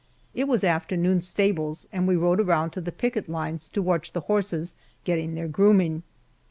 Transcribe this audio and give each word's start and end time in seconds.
It 0.33 0.47
was 0.47 0.63
afternoon 0.63 1.21
stables 1.21 1.85
and 1.93 2.07
we 2.07 2.15
rode 2.15 2.39
around 2.41 2.71
to 2.71 2.81
the 2.81 2.91
picket 2.91 3.29
lines 3.29 3.67
to 3.67 3.83
watch 3.83 4.13
the 4.13 4.21
horses 4.21 4.73
getting 5.03 5.35
their 5.35 5.47
grooming. 5.47 6.01